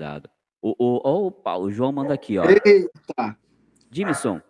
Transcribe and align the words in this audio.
Dado. 0.00 0.30
O, 0.62 0.74
o, 0.78 1.26
opa, 1.26 1.56
o 1.58 1.70
João 1.70 1.92
manda 1.92 2.14
aqui, 2.14 2.38
ó. 2.38 2.44
Eita! 2.44 3.36
Jimson, 3.90 4.40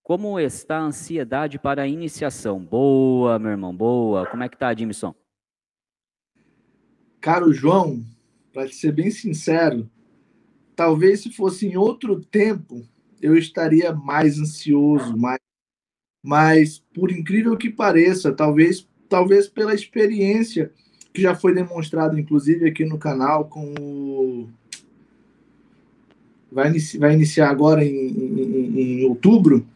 como 0.00 0.38
está 0.38 0.78
a 0.78 0.82
ansiedade 0.82 1.58
para 1.58 1.82
a 1.82 1.88
iniciação? 1.88 2.60
Boa, 2.60 3.36
meu 3.36 3.50
irmão, 3.50 3.76
boa. 3.76 4.26
Como 4.26 4.44
é 4.44 4.48
que 4.48 4.56
tá, 4.56 4.72
Jimson? 4.72 5.12
Cara, 7.20 7.44
o 7.44 7.52
João, 7.52 8.04
para 8.52 8.68
ser 8.68 8.92
bem 8.92 9.10
sincero, 9.10 9.90
talvez 10.76 11.22
se 11.22 11.32
fosse 11.32 11.66
em 11.66 11.76
outro 11.76 12.20
tempo, 12.24 12.86
eu 13.20 13.36
estaria 13.36 13.92
mais 13.92 14.38
ansioso, 14.38 15.16
mais, 15.16 15.40
mas 16.24 16.78
por 16.94 17.10
incrível 17.10 17.56
que 17.56 17.70
pareça, 17.70 18.32
talvez, 18.32 18.88
talvez 19.08 19.48
pela 19.48 19.74
experiência 19.74 20.72
que 21.12 21.22
já 21.22 21.34
foi 21.34 21.52
demonstrado, 21.52 22.16
inclusive 22.16 22.68
aqui 22.68 22.84
no 22.84 22.98
canal, 22.98 23.48
com 23.48 23.74
o 23.74 24.48
vai, 26.50 26.68
inici... 26.68 26.98
vai 26.98 27.14
iniciar 27.14 27.50
agora 27.50 27.84
em, 27.84 28.08
em, 28.08 28.80
em 28.80 29.04
outubro. 29.04 29.66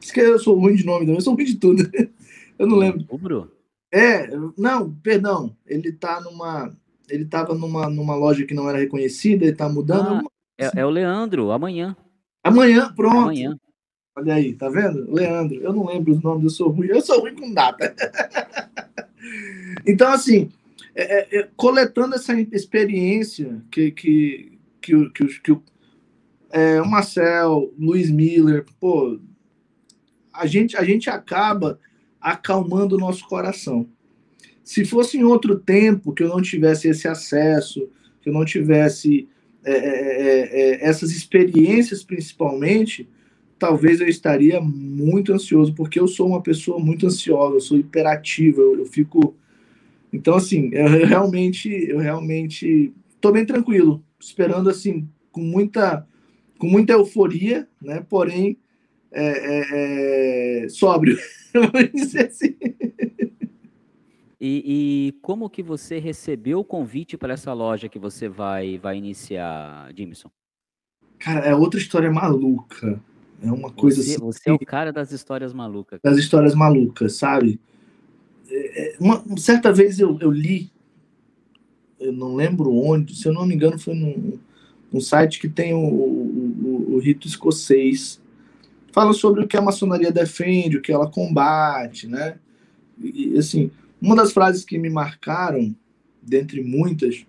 Isso 0.00 0.12
que 0.12 0.20
eu 0.20 0.38
sou 0.38 0.58
ruim 0.58 0.74
de 0.74 0.84
nome, 0.84 1.08
eu 1.08 1.20
sou 1.20 1.34
ruim 1.34 1.44
de 1.44 1.56
tudo. 1.56 1.88
Eu 2.58 2.66
não 2.68 2.76
lembro. 2.76 3.00
Outubro? 3.08 3.50
É, 3.90 4.28
não, 4.56 4.92
perdão. 5.02 5.56
Ele 5.66 5.90
tá 5.90 6.20
numa. 6.20 6.72
Ele 7.08 7.24
estava 7.24 7.54
numa, 7.54 7.90
numa 7.90 8.14
loja 8.14 8.44
que 8.46 8.54
não 8.54 8.68
era 8.68 8.78
reconhecida, 8.78 9.44
ele 9.44 9.56
tá 9.56 9.68
mudando. 9.68 10.24
Ah, 10.60 10.70
é, 10.76 10.80
é, 10.80 10.86
o 10.86 10.90
Leandro, 10.90 11.50
amanhã. 11.50 11.96
Amanhã, 12.44 12.92
pronto. 12.94 13.16
Amanhã. 13.16 13.58
Olha 14.16 14.34
aí, 14.34 14.54
tá 14.54 14.68
vendo? 14.68 15.10
Leandro, 15.12 15.60
eu 15.60 15.72
não 15.72 15.86
lembro 15.86 16.12
os 16.12 16.22
nomes, 16.22 16.44
eu 16.44 16.50
sou 16.50 16.68
ruim, 16.68 16.86
eu 16.86 17.00
sou 17.00 17.20
ruim 17.20 17.34
com 17.34 17.52
data. 17.52 17.94
então, 19.86 20.12
assim, 20.12 20.50
é, 20.94 21.38
é, 21.38 21.40
é, 21.40 21.48
coletando 21.56 22.14
essa 22.14 22.38
experiência 22.52 23.62
que, 23.70 23.90
que, 23.90 24.58
que, 24.80 25.10
que, 25.10 25.40
que 25.40 25.52
o, 25.52 25.62
é, 26.52 26.80
o 26.80 26.86
Marcel, 26.86 27.72
Luiz 27.78 28.10
Miller, 28.10 28.66
pô, 28.78 29.18
a 30.32 30.46
gente, 30.46 30.76
a 30.76 30.84
gente 30.84 31.08
acaba 31.08 31.80
acalmando 32.20 32.94
o 32.94 32.98
nosso 32.98 33.26
coração. 33.26 33.88
Se 34.62 34.84
fosse 34.84 35.18
em 35.18 35.24
outro 35.24 35.58
tempo 35.58 36.12
que 36.12 36.22
eu 36.22 36.28
não 36.28 36.42
tivesse 36.42 36.88
esse 36.88 37.08
acesso, 37.08 37.88
que 38.20 38.28
eu 38.28 38.32
não 38.32 38.44
tivesse 38.44 39.28
é, 39.64 39.72
é, 39.72 39.78
é, 39.78 40.84
é 40.84 40.88
essas 40.88 41.10
experiências 41.10 42.04
principalmente, 42.04 43.08
talvez 43.58 44.00
eu 44.00 44.08
estaria 44.08 44.60
muito 44.60 45.32
ansioso, 45.32 45.74
porque 45.74 45.98
eu 45.98 46.06
sou 46.06 46.28
uma 46.28 46.42
pessoa 46.42 46.78
muito 46.78 47.06
ansiosa, 47.06 47.56
eu 47.56 47.60
sou 47.60 47.78
hiperativa, 47.78 48.60
eu, 48.60 48.78
eu 48.78 48.84
fico. 48.84 49.34
Então, 50.12 50.34
assim, 50.34 50.68
eu 50.72 51.06
realmente, 51.06 51.68
eu 51.88 51.98
realmente 51.98 52.92
tô 53.20 53.32
bem 53.32 53.46
tranquilo, 53.46 54.04
esperando 54.20 54.68
assim, 54.68 55.08
com 55.30 55.40
muita 55.40 56.06
com 56.62 56.68
muita 56.68 56.92
euforia, 56.92 57.66
né? 57.82 58.06
Porém, 58.08 58.56
é, 59.10 60.60
é, 60.60 60.64
é 60.64 60.68
sóbrio, 60.68 61.18
vamos 61.52 61.90
dizer 61.92 62.28
assim. 62.28 62.54
E, 64.40 64.62
e, 65.10 65.12
como 65.20 65.50
que 65.50 65.60
você 65.60 65.98
recebeu 65.98 66.60
o 66.60 66.64
convite 66.64 67.16
para 67.16 67.34
essa 67.34 67.52
loja 67.52 67.88
que 67.88 67.98
você 67.98 68.28
vai, 68.28 68.78
vai 68.78 68.96
iniciar, 68.96 69.92
Jimson? 69.92 70.30
Cara, 71.18 71.44
é 71.46 71.52
outra 71.52 71.80
história 71.80 72.12
maluca. 72.12 73.00
É 73.42 73.50
uma 73.50 73.72
coisa 73.72 74.00
você, 74.00 74.12
assim. 74.12 74.20
Você 74.20 74.48
é 74.48 74.52
o 74.52 74.58
cara 74.60 74.92
das 74.92 75.10
histórias 75.10 75.52
malucas. 75.52 75.98
Das 76.00 76.16
histórias 76.16 76.54
malucas, 76.54 77.14
sabe? 77.14 77.58
É, 78.48 78.84
é, 78.84 78.96
uma, 79.00 79.24
certa 79.36 79.72
vez 79.72 79.98
eu, 79.98 80.16
eu 80.20 80.30
li, 80.30 80.70
eu 81.98 82.12
não 82.12 82.36
lembro 82.36 82.72
onde, 82.72 83.16
se 83.16 83.26
eu 83.26 83.32
não 83.32 83.44
me 83.44 83.52
engano, 83.56 83.80
foi 83.80 83.94
num, 83.94 84.38
um 84.92 85.00
site 85.00 85.40
que 85.40 85.48
tem 85.48 85.72
o, 85.72 85.78
o, 86.94 86.98
rito 86.98 87.26
escocês. 87.26 88.20
Fala 88.92 89.12
sobre 89.12 89.42
o 89.42 89.48
que 89.48 89.56
a 89.56 89.62
maçonaria 89.62 90.12
defende, 90.12 90.76
o 90.76 90.82
que 90.82 90.92
ela 90.92 91.10
combate, 91.10 92.06
né? 92.06 92.38
E, 93.02 93.36
assim, 93.38 93.70
uma 94.00 94.14
das 94.14 94.32
frases 94.32 94.64
que 94.64 94.78
me 94.78 94.90
marcaram, 94.90 95.74
dentre 96.22 96.62
muitas, 96.62 97.24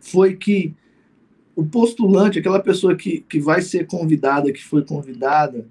foi 0.00 0.36
que 0.36 0.74
o 1.54 1.64
postulante, 1.64 2.38
aquela 2.38 2.60
pessoa 2.60 2.96
que, 2.96 3.20
que 3.20 3.38
vai 3.38 3.62
ser 3.62 3.86
convidada, 3.86 4.52
que 4.52 4.62
foi 4.62 4.84
convidada, 4.84 5.66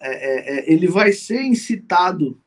é, 0.00 0.10
é, 0.10 0.58
é 0.58 0.72
ele 0.72 0.86
vai 0.86 1.12
ser 1.12 1.42
incitado 1.42 2.38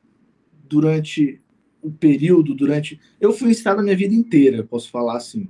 durante 0.69 1.39
o 1.81 1.89
período, 1.89 2.53
durante. 2.53 2.99
Eu 3.19 3.33
fui 3.33 3.49
incitado 3.49 3.79
a 3.79 3.83
minha 3.83 3.95
vida 3.95 4.13
inteira, 4.13 4.63
posso 4.63 4.89
falar 4.89 5.17
assim 5.17 5.47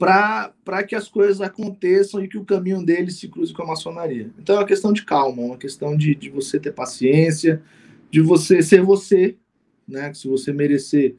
para 0.00 0.82
que 0.82 0.94
as 0.94 1.08
coisas 1.08 1.42
aconteçam 1.42 2.24
e 2.24 2.28
que 2.28 2.38
o 2.38 2.44
caminho 2.44 2.82
dele 2.82 3.10
se 3.10 3.28
cruze 3.28 3.52
com 3.52 3.62
a 3.62 3.66
maçonaria. 3.66 4.30
Então 4.38 4.56
é 4.56 4.60
uma 4.60 4.66
questão 4.66 4.94
de 4.94 5.04
calma, 5.04 5.42
uma 5.42 5.58
questão 5.58 5.94
de, 5.94 6.14
de 6.14 6.30
você 6.30 6.58
ter 6.58 6.72
paciência, 6.72 7.62
de 8.10 8.22
você 8.22 8.62
ser 8.62 8.80
você, 8.80 9.36
né? 9.86 10.14
Se 10.14 10.26
você 10.26 10.54
merecer, 10.54 11.16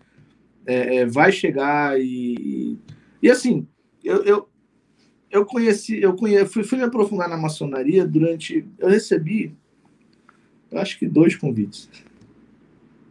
é, 0.66 0.96
é, 0.96 1.06
vai 1.06 1.32
chegar 1.32 2.02
e, 2.02 2.76
e 3.22 3.30
assim, 3.30 3.68
eu, 4.04 4.24
eu, 4.24 4.50
eu 5.30 5.46
conheci, 5.46 6.02
eu 6.02 6.16
conheci, 6.16 6.52
fui, 6.52 6.64
fui 6.64 6.80
me 6.80 6.84
aprofundar 6.84 7.30
na 7.30 7.38
maçonaria 7.38 8.04
durante, 8.04 8.66
eu 8.80 8.90
recebi, 8.90 9.56
eu 10.72 10.80
acho 10.80 10.98
que 10.98 11.06
dois 11.06 11.36
convites 11.36 11.88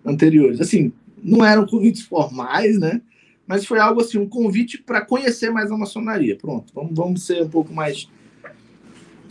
anteriores, 0.05 0.61
assim, 0.61 0.93
não 1.23 1.45
eram 1.45 1.65
convites 1.65 2.03
formais, 2.03 2.77
né? 2.77 3.01
Mas 3.51 3.67
foi 3.67 3.81
algo 3.81 4.01
assim, 4.01 4.17
um 4.17 4.29
convite 4.29 4.81
para 4.81 5.05
conhecer 5.05 5.51
mais 5.51 5.73
a 5.73 5.77
maçonaria. 5.77 6.37
Pronto, 6.37 6.73
vamos, 6.73 6.95
vamos 6.95 7.27
ser 7.27 7.43
um 7.43 7.49
pouco 7.49 7.75
mais. 7.75 8.09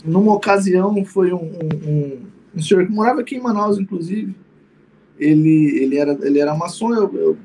Numa 0.04 0.34
ocasião, 0.34 1.02
foi 1.06 1.32
um, 1.32 1.38
um, 1.40 2.20
um 2.54 2.60
senhor 2.60 2.84
que 2.84 2.92
morava 2.92 3.22
aqui 3.22 3.36
em 3.36 3.40
Manaus, 3.40 3.78
inclusive. 3.78 4.34
Ele, 5.18 5.82
ele, 5.82 5.96
era, 5.96 6.18
ele 6.20 6.38
era 6.38 6.54
maçom, 6.54 6.92
eu, 6.92 7.14
eu 7.14 7.38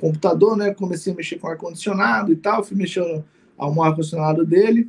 computador, 0.00 0.56
né? 0.56 0.72
Comecei 0.72 1.12
a 1.12 1.16
mexer 1.16 1.40
com 1.40 1.48
ar-condicionado 1.48 2.32
e 2.32 2.36
tal, 2.36 2.62
fui 2.62 2.76
mexendo 2.76 3.24
ao 3.58 3.82
ar-condicionado 3.82 4.46
dele. 4.46 4.88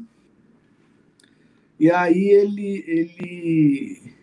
E 1.80 1.90
aí 1.90 2.30
ele, 2.30 2.84
ele 2.86 4.14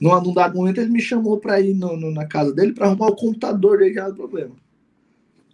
num, 0.00 0.20
num 0.20 0.34
dado 0.34 0.56
momento, 0.56 0.80
ele 0.80 0.90
me 0.90 1.00
chamou 1.00 1.38
para 1.38 1.60
ir 1.60 1.74
no, 1.74 1.96
no, 1.96 2.10
na 2.10 2.26
casa 2.26 2.52
dele 2.52 2.72
para 2.72 2.88
arrumar 2.88 3.06
o 3.06 3.14
computador 3.14 3.78
dele 3.78 3.92
que 3.92 4.00
era 4.00 4.10
o 4.10 4.16
problema. 4.16 4.65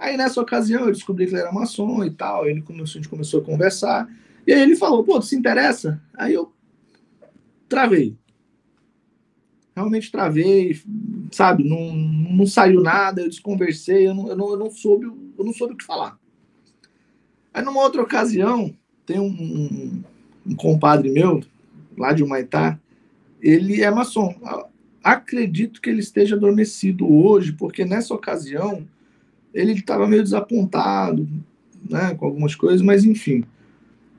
Aí 0.03 0.17
nessa 0.17 0.41
ocasião 0.41 0.81
eu 0.81 0.91
descobri 0.91 1.27
que 1.27 1.33
ele 1.33 1.43
era 1.43 1.53
maçom 1.53 2.03
e 2.03 2.11
tal, 2.11 2.45
ele 2.45 2.61
começou, 2.61 2.99
a 2.99 3.03
gente 3.03 3.09
começou 3.09 3.41
a 3.41 3.45
conversar, 3.45 4.13
e 4.45 4.53
aí 4.53 4.61
ele 4.61 4.75
falou, 4.75 5.05
pô, 5.05 5.21
tu 5.21 5.27
se 5.27 5.37
interessa? 5.37 6.03
Aí 6.15 6.35
eu 6.35 6.53
travei. 7.69 8.19
Realmente 9.77 10.11
travei, 10.11 10.77
sabe, 11.31 11.63
não, 11.63 11.95
não 11.95 12.45
saiu 12.49 12.83
nada, 12.83 13.23
eu 13.23 13.29
desconversei, 13.29 14.09
eu 14.09 14.13
não, 14.13 14.29
eu, 14.29 14.37
não, 14.37 14.51
eu, 14.51 14.57
não 14.59 14.71
soube, 14.73 15.07
eu 15.07 15.45
não 15.45 15.53
soube 15.53 15.75
o 15.75 15.77
que 15.77 15.85
falar. 15.85 16.19
Aí 17.55 17.65
numa 17.65 17.81
outra 17.81 18.03
ocasião, 18.03 18.77
tem 19.07 19.21
um, 19.21 19.27
um, 19.27 20.03
um 20.49 20.57
compadre 20.57 21.13
meu, 21.13 21.45
lá 21.97 22.13
de 22.13 22.25
Humaitá, 22.25 22.77
ele 23.41 23.83
é 23.83 23.91
maçom. 23.91 24.35
Acredito 25.01 25.81
que 25.81 25.89
ele 25.89 26.01
esteja 26.01 26.35
adormecido 26.35 27.09
hoje, 27.09 27.53
porque 27.53 27.85
nessa 27.85 28.13
ocasião 28.13 28.85
ele 29.53 29.73
estava 29.73 30.07
meio 30.07 30.23
desapontado 30.23 31.29
né, 31.89 32.15
com 32.15 32.27
algumas 32.27 32.55
coisas, 32.55 32.83
mas 32.83 33.05
enfim. 33.05 33.45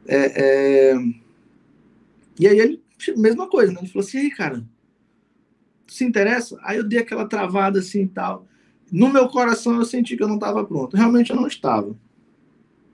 É, 0.05 0.91
é... 0.91 0.95
E 2.39 2.47
aí 2.47 2.59
ele, 2.59 2.81
mesma 3.17 3.47
coisa, 3.47 3.71
né? 3.71 3.79
Ele 3.81 3.89
falou 3.89 4.05
assim, 4.05 4.19
aí, 4.19 4.29
cara, 4.31 4.63
se 5.88 6.03
interessa? 6.03 6.57
Aí 6.63 6.77
eu 6.77 6.83
dei 6.83 6.99
aquela 6.99 7.27
travada 7.27 7.79
assim 7.79 8.03
e 8.03 8.07
tal. 8.07 8.47
No 8.91 9.09
meu 9.09 9.27
coração 9.27 9.75
eu 9.75 9.85
senti 9.85 10.17
que 10.17 10.23
eu 10.23 10.27
não 10.27 10.35
estava 10.35 10.63
pronto. 10.63 10.95
Realmente 10.95 11.29
eu 11.29 11.35
não 11.35 11.47
estava. 11.47 11.95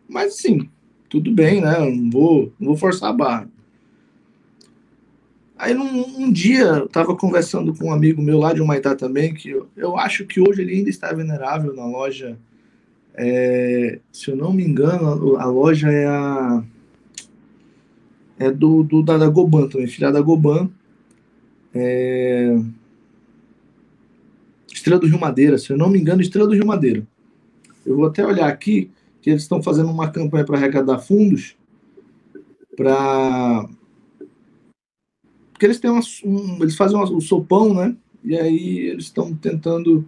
Mas 0.07 0.33
assim, 0.33 0.69
tudo 1.09 1.31
bem, 1.31 1.61
né? 1.61 1.77
Eu 1.77 1.95
não 1.95 2.09
vou, 2.09 2.53
não 2.59 2.67
vou 2.67 2.77
forçar 2.77 3.09
a 3.09 3.13
barra. 3.13 3.49
Aí 5.59 5.73
num, 5.73 6.05
um 6.17 6.31
dia 6.31 6.63
eu 6.63 6.85
estava 6.85 7.13
conversando 7.17 7.75
com 7.75 7.87
um 7.87 7.93
amigo 7.93 8.21
meu 8.21 8.39
lá 8.39 8.53
de 8.53 8.61
Humaitá 8.61 8.95
também, 8.95 9.33
que 9.33 9.49
eu, 9.49 9.67
eu 9.75 9.97
acho 9.97 10.25
que 10.25 10.39
hoje 10.39 10.61
ele 10.61 10.73
ainda 10.73 10.89
está 10.89 11.11
venerável 11.11 11.75
na 11.75 11.85
loja. 11.85 12.39
É, 13.13 13.99
se 14.09 14.31
eu 14.31 14.37
não 14.37 14.53
me 14.53 14.63
engano, 14.63 15.35
a, 15.35 15.43
a 15.43 15.45
loja 15.47 15.91
é 15.91 16.07
a. 16.07 16.63
É 18.39 18.49
do, 18.49 18.83
do 18.83 19.03
da, 19.03 19.27
Goban 19.27 19.67
também, 19.67 19.85
filha 19.85 20.13
da 20.13 20.21
Goban. 20.21 20.69
É, 21.75 22.57
Estrela 24.73 25.01
do 25.01 25.07
Rio 25.07 25.19
Madeira, 25.19 25.57
se 25.57 25.69
eu 25.71 25.77
não 25.77 25.89
me 25.89 25.99
engano, 25.99 26.21
Estrela 26.21 26.47
do 26.47 26.55
Rio 26.55 26.65
Madeira. 26.65 27.05
Eu 27.85 27.97
vou 27.97 28.05
até 28.05 28.25
olhar 28.25 28.47
aqui 28.47 28.89
que 29.21 29.29
eles 29.29 29.41
estão 29.41 29.61
fazendo 29.61 29.91
uma 29.91 30.09
campanha 30.09 30.45
para 30.45 30.57
arrecadar 30.57 30.99
fundos 30.99 31.57
para 32.77 33.67
porque 35.59 35.65
eles 35.65 35.79
têm 35.81 35.91
uma, 35.91 35.99
um, 36.23 36.63
eles 36.63 36.77
fazem 36.77 36.97
um 36.97 37.19
sopão, 37.19 37.73
né? 37.73 37.93
E 38.23 38.33
aí 38.39 38.77
eles 38.77 39.05
estão 39.05 39.35
tentando 39.35 40.07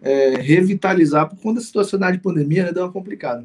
é, 0.00 0.36
revitalizar 0.36 1.28
por 1.28 1.36
conta 1.40 1.58
da 1.58 1.66
situação 1.66 1.98
de 1.98 2.18
pandemia, 2.20 2.66
né? 2.66 2.72
Deu 2.72 2.84
uma 2.84 2.92
complicada. 2.92 3.44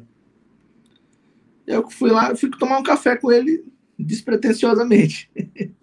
Eu 1.66 1.90
fui 1.90 2.12
lá, 2.12 2.36
fui 2.36 2.48
tomar 2.50 2.78
um 2.78 2.82
café 2.84 3.16
com 3.16 3.32
ele 3.32 3.64
despretensiosamente. 3.98 5.28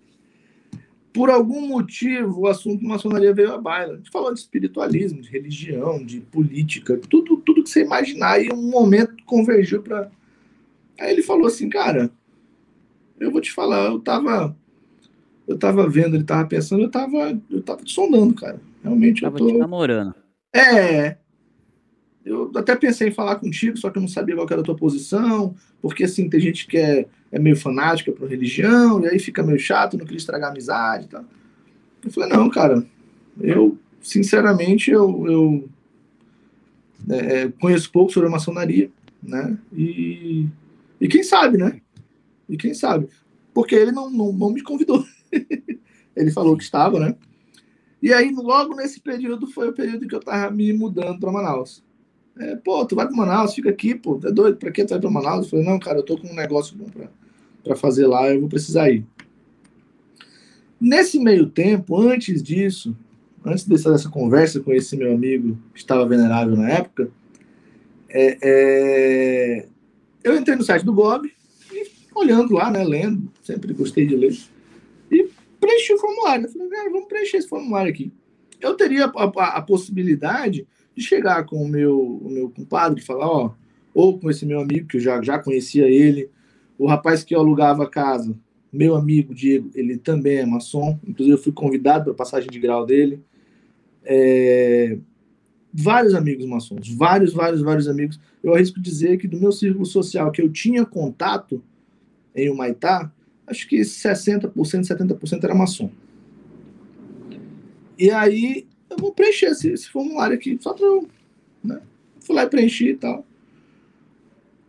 Por 1.11 1.29
algum 1.29 1.67
motivo, 1.67 2.41
o 2.41 2.47
assunto 2.47 2.85
maçonaria 2.85 3.33
veio 3.33 3.51
à 3.51 3.57
baila. 3.57 3.95
A 3.95 3.97
gente 3.97 4.11
falou 4.11 4.31
de 4.31 4.39
espiritualismo, 4.39 5.21
de 5.21 5.29
religião, 5.29 6.05
de 6.05 6.21
política, 6.21 6.95
tudo, 7.09 7.35
tudo 7.37 7.63
que 7.63 7.69
você 7.69 7.83
imaginar, 7.83 8.41
e 8.41 8.53
um 8.53 8.69
momento 8.69 9.15
convergiu 9.25 9.81
para. 9.81 10.09
Aí 10.99 11.11
ele 11.11 11.23
falou 11.23 11.47
assim, 11.47 11.67
cara, 11.67 12.11
eu 13.19 13.31
vou 13.31 13.41
te 13.41 13.51
falar, 13.51 13.87
eu 13.87 13.99
tava. 13.99 14.55
Eu 15.49 15.57
tava 15.57 15.89
vendo, 15.89 16.15
ele 16.15 16.23
tava 16.23 16.47
pensando, 16.47 16.83
eu 16.83 16.91
tava, 16.91 17.41
eu 17.49 17.59
tava 17.63 17.83
te 17.83 17.91
sondando, 17.91 18.35
cara. 18.35 18.61
Realmente 18.83 19.21
Tava 19.21 19.39
eu 19.39 19.39
tô. 19.39 19.47
te 19.47 19.57
namorando. 19.57 20.13
É. 20.55 21.17
Eu 22.23 22.51
até 22.55 22.75
pensei 22.75 23.07
em 23.07 23.11
falar 23.11 23.37
contigo, 23.37 23.75
só 23.75 23.89
que 23.89 23.97
eu 23.97 24.01
não 24.01 24.07
sabia 24.07 24.35
qual 24.35 24.47
era 24.47 24.61
a 24.61 24.63
tua 24.63 24.75
posição, 24.75 25.55
porque 25.81 26.03
assim, 26.03 26.29
tem 26.29 26.39
gente 26.39 26.67
que 26.67 26.77
é, 26.77 27.07
é 27.31 27.39
meio 27.39 27.55
fanática 27.55 28.11
por 28.11 28.29
religião, 28.29 29.01
e 29.03 29.07
aí 29.07 29.17
fica 29.17 29.41
meio 29.41 29.57
chato, 29.57 29.97
não 29.97 30.05
queria 30.05 30.19
estragar 30.19 30.49
a 30.49 30.51
amizade 30.51 31.05
e 31.05 31.09
tal. 31.09 31.25
Eu 32.05 32.11
falei, 32.11 32.29
não, 32.29 32.47
cara, 32.47 32.85
eu, 33.41 33.75
sinceramente, 34.03 34.91
eu, 34.91 35.25
eu 35.27 35.69
é, 37.09 37.47
conheço 37.59 37.91
pouco 37.91 38.13
sobre 38.13 38.29
a 38.29 38.31
maçonaria, 38.31 38.91
né? 39.23 39.57
E, 39.75 40.45
e 41.01 41.07
quem 41.07 41.23
sabe, 41.23 41.57
né? 41.57 41.81
E 42.47 42.55
quem 42.55 42.75
sabe? 42.75 43.09
Porque 43.51 43.73
ele 43.73 43.91
não, 43.91 44.11
não, 44.11 44.31
não 44.31 44.51
me 44.51 44.61
convidou. 44.61 45.03
ele 46.15 46.31
falou 46.31 46.57
que 46.57 46.63
estava, 46.63 46.99
né? 46.99 47.15
E 48.01 48.13
aí, 48.13 48.33
logo 48.33 48.75
nesse 48.75 48.99
período, 48.99 49.47
foi 49.47 49.69
o 49.69 49.73
período 49.73 50.07
que 50.07 50.15
eu 50.15 50.19
tava 50.19 50.51
me 50.51 50.71
mudando 50.71 51.19
para 51.19 51.31
Manaus. 51.31 51.83
É, 52.37 52.55
pô, 52.55 52.85
tu 52.85 52.95
vai 52.95 53.05
para 53.05 53.15
Manaus, 53.15 53.53
fica 53.53 53.69
aqui, 53.69 53.93
pô, 53.93 54.19
é 54.23 54.31
doido, 54.31 54.57
pra 54.57 54.71
que 54.71 54.85
tu 54.85 54.91
vai 54.91 54.99
para 54.99 55.09
Manaus? 55.09 55.45
Eu 55.45 55.49
falei, 55.49 55.65
não, 55.65 55.77
cara, 55.77 55.97
eu 55.99 56.03
tô 56.03 56.17
com 56.17 56.27
um 56.27 56.35
negócio 56.35 56.75
bom 56.77 56.87
para 57.63 57.75
fazer 57.75 58.07
lá, 58.07 58.29
eu 58.29 58.39
vou 58.39 58.49
precisar 58.49 58.89
ir. 58.89 59.05
Nesse 60.79 61.19
meio 61.19 61.47
tempo, 61.47 61.99
antes 61.99 62.41
disso, 62.41 62.95
antes 63.45 63.67
dessa, 63.67 63.91
dessa 63.91 64.09
conversa 64.09 64.61
com 64.61 64.71
esse 64.71 64.95
meu 64.95 65.13
amigo 65.13 65.57
que 65.73 65.79
estava 65.79 66.07
venerável 66.07 66.55
na 66.55 66.69
época, 66.69 67.11
é, 68.07 68.37
é, 68.41 69.65
eu 70.23 70.37
entrei 70.37 70.55
no 70.55 70.63
site 70.63 70.85
do 70.85 70.93
Bob 70.93 71.29
e 71.71 71.87
olhando 72.15 72.53
lá, 72.53 72.71
né, 72.71 72.83
lendo, 72.83 73.29
sempre 73.43 73.73
gostei 73.73 74.07
de 74.07 74.15
ler, 74.15 74.37
preenchi 75.59 75.93
o 75.93 75.97
formulário. 75.97 76.45
Eu 76.45 76.51
falei, 76.51 76.69
cara, 76.69 76.89
vamos 76.89 77.07
preencher 77.07 77.37
esse 77.37 77.47
formulário 77.47 77.91
aqui. 77.91 78.11
Eu 78.59 78.75
teria 78.75 79.05
a, 79.05 79.23
a, 79.23 79.57
a 79.57 79.61
possibilidade 79.61 80.67
de 80.95 81.03
chegar 81.03 81.45
com 81.45 81.61
o 81.63 81.67
meu, 81.67 81.99
o 81.99 82.29
meu 82.29 82.49
compadre 82.49 83.01
e 83.01 83.05
falar, 83.05 83.27
ó, 83.27 83.53
ou 83.93 84.19
com 84.19 84.29
esse 84.29 84.45
meu 84.45 84.59
amigo, 84.59 84.87
que 84.87 84.97
eu 84.97 85.01
já, 85.01 85.21
já 85.21 85.39
conhecia 85.39 85.87
ele, 85.87 86.29
o 86.77 86.87
rapaz 86.87 87.23
que 87.23 87.35
eu 87.35 87.39
alugava 87.39 87.83
a 87.83 87.89
casa, 87.89 88.37
meu 88.71 88.95
amigo 88.95 89.33
Diego, 89.33 89.71
ele 89.73 89.97
também 89.97 90.37
é 90.37 90.45
maçom, 90.45 90.99
inclusive 91.05 91.35
eu 91.35 91.41
fui 91.41 91.51
convidado 91.51 92.05
para 92.05 92.13
passagem 92.13 92.49
de 92.49 92.59
grau 92.59 92.85
dele. 92.85 93.23
É... 94.03 94.97
Vários 95.71 96.15
amigos 96.15 96.45
maçons, 96.45 96.87
vários, 96.89 97.33
vários, 97.33 97.61
vários 97.61 97.87
amigos. 97.87 98.19
Eu 98.43 98.55
arrisco 98.55 98.79
dizer 98.79 99.17
que 99.17 99.27
do 99.27 99.39
meu 99.39 99.51
círculo 99.51 99.85
social 99.85 100.31
que 100.31 100.41
eu 100.41 100.49
tinha 100.49 100.85
contato 100.85 101.63
em 102.35 102.49
Humaitá, 102.49 103.11
acho 103.49 103.67
que 103.67 103.81
60%, 103.81 104.53
70% 104.53 105.43
era 105.43 105.55
maçom. 105.55 105.91
E 107.97 108.11
aí 108.11 108.67
eu 108.89 108.97
vou 108.97 109.13
preencher 109.13 109.47
esse, 109.47 109.69
esse 109.69 109.89
formulário 109.89 110.35
aqui, 110.35 110.57
só 110.61 110.73
para. 110.73 110.87
Né? 111.63 111.81
Fui 112.21 112.35
lá 112.35 112.43
e 112.43 112.49
preenchi 112.49 112.89
e 112.89 112.95
tal. 112.95 113.25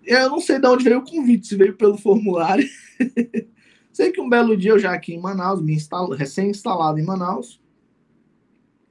Eu 0.04 0.30
não 0.30 0.40
sei 0.40 0.58
de 0.58 0.66
onde 0.66 0.82
veio 0.82 0.98
o 0.98 1.04
convite, 1.04 1.46
se 1.46 1.56
veio 1.56 1.76
pelo 1.76 1.96
formulário. 1.96 2.68
sei 3.92 4.10
que 4.10 4.20
um 4.20 4.28
belo 4.28 4.56
dia 4.56 4.72
eu 4.72 4.78
já 4.78 4.92
aqui 4.92 5.14
em 5.14 5.20
Manaus, 5.20 5.62
me 5.62 5.74
instalo, 5.74 6.14
recém-instalado 6.14 6.98
em 6.98 7.04
Manaus, 7.04 7.60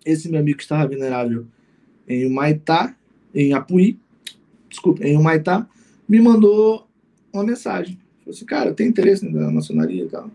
esse 0.06 0.30
meu 0.30 0.40
amigo 0.40 0.58
que 0.58 0.64
estava 0.64 0.88
venerável 0.88 1.48
em 2.08 2.26
Humaitá, 2.26 2.96
em 3.34 3.54
Apuí, 3.54 4.00
desculpa, 4.70 5.04
em 5.06 5.18
Humaitá, 5.18 5.68
me 6.08 6.20
mandou 6.22 6.88
uma 7.34 7.44
mensagem. 7.44 8.00
Falei 8.30 8.38
assim, 8.38 8.46
cara, 8.46 8.74
tem 8.74 8.88
interesse 8.88 9.28
na 9.28 9.52
maçonaria 9.52 10.04
e 10.04 10.08
tal? 10.08 10.30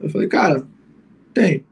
Eu 0.00 0.08
falei, 0.08 0.28
cara, 0.28 0.64
tem. 1.34 1.64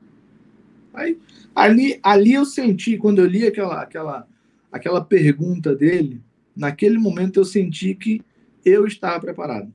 Aí, 0.93 1.19
ali, 1.55 2.01
ali 2.03 2.33
eu 2.33 2.45
senti, 2.45 2.97
quando 2.99 3.21
eu 3.21 3.27
li 3.27 3.47
aquela, 3.47 3.81
aquela, 3.81 4.27
aquela 4.73 5.01
pergunta 5.01 5.75
dele, 5.75 6.21
naquele 6.57 6.99
momento 6.99 7.39
eu 7.39 7.45
senti 7.45 7.95
que 7.95 8.23
eu 8.65 8.87
estava 8.87 9.21
preparado. 9.21 9.73